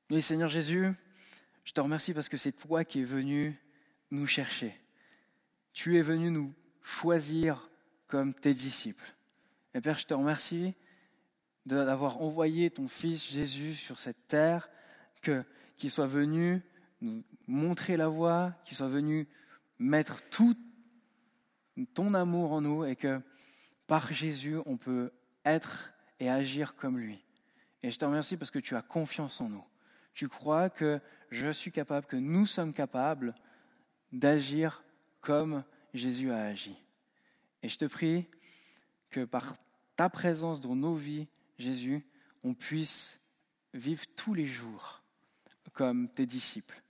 Oui, 0.10 0.22
Seigneur 0.22 0.48
Jésus, 0.48 0.90
je 1.66 1.74
te 1.74 1.82
remercie 1.82 2.14
parce 2.14 2.30
que 2.30 2.38
c'est 2.38 2.54
toi 2.54 2.86
qui 2.86 3.02
es 3.02 3.04
venu 3.04 3.60
nous 4.10 4.26
chercher. 4.26 4.74
Tu 5.74 5.98
es 5.98 6.02
venu 6.02 6.32
nous 6.32 6.54
choisir 6.82 7.70
comme 8.08 8.34
tes 8.34 8.54
disciples. 8.54 9.14
Et 9.74 9.82
Père, 9.82 10.00
je 10.00 10.06
te 10.06 10.14
remercie 10.14 10.76
d'avoir 11.68 12.22
envoyé 12.22 12.70
ton 12.70 12.88
Fils 12.88 13.30
Jésus 13.30 13.76
sur 13.76 14.00
cette 14.00 14.28
terre, 14.28 14.70
qu'il 15.22 15.92
soit 15.92 16.08
venu 16.08 16.62
nous 17.02 17.24
montrer 17.48 17.98
la 17.98 18.08
voie, 18.08 18.54
qu'il 18.64 18.78
soit 18.78 18.88
venu 18.88 19.28
mettre 19.80 20.22
tout 20.30 20.56
ton 21.94 22.14
amour 22.14 22.54
en 22.54 22.62
nous 22.62 22.86
et 22.86 22.96
que 22.96 23.22
par 23.86 24.12
Jésus, 24.12 24.58
on 24.66 24.78
peut 24.78 25.12
être 25.46 25.92
et 26.20 26.30
agir 26.30 26.76
comme 26.76 26.98
lui. 26.98 27.24
Et 27.84 27.92
je 27.92 28.00
te 28.00 28.06
remercie 28.06 28.38
parce 28.38 28.52
que 28.52 28.60
tu 28.60 28.76
as 28.76 28.82
confiance 28.82 29.40
en 29.40 29.50
nous. 29.50 29.64
Tu 30.14 30.28
crois 30.28 30.70
que 30.70 31.00
je 31.30 31.52
suis 31.52 31.72
capable, 31.72 32.08
que 32.08 32.16
nous 32.16 32.46
sommes 32.46 32.74
capables 32.74 33.36
d'agir 34.12 34.84
comme 35.22 35.64
Jésus 35.94 36.32
a 36.32 36.44
agi. 36.46 36.76
Et 37.62 37.70
je 37.70 37.78
te 37.78 37.86
prie 37.86 38.28
que 39.10 39.26
par 39.26 39.54
ta 39.96 40.10
présence 40.10 40.60
dans 40.60 40.76
nos 40.76 40.96
vies, 40.96 41.28
Jésus, 41.58 42.06
on 42.44 42.54
puisse 42.54 43.20
vivre 43.74 44.06
tous 44.16 44.34
les 44.34 44.48
jours 44.48 45.04
comme 45.74 46.10
tes 46.10 46.26
disciples 46.26 46.82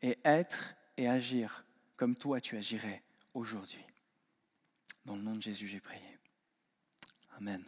et 0.00 0.18
être 0.24 0.74
et 0.96 1.08
agir 1.08 1.64
comme 1.96 2.16
toi 2.16 2.40
tu 2.40 2.56
agirais 2.56 3.02
aujourd'hui. 3.34 3.84
Dans 5.04 5.16
le 5.16 5.22
nom 5.22 5.36
de 5.36 5.42
Jésus, 5.42 5.68
j'ai 5.68 5.80
prié. 5.80 6.00
Amen. 7.36 7.64